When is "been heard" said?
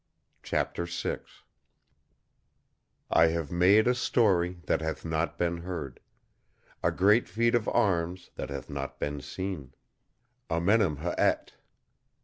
5.37-5.99